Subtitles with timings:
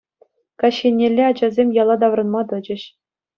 [0.63, 2.83] Каҫ еннелле ачасем яла таврӑнма тӑчӗҫ.